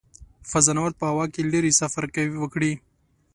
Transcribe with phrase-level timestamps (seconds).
[0.51, 2.03] فضانورد په هوا کې لیرې سفر
[2.41, 2.73] وکړي.